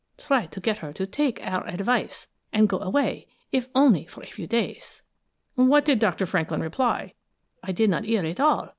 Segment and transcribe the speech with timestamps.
[0.17, 4.31] Try to get her to take our advice and go away, if only for a
[4.31, 5.03] few days.'"
[5.53, 6.25] "What did Dr.
[6.25, 7.13] Franklin reply?"
[7.61, 8.69] "I did not hear it all.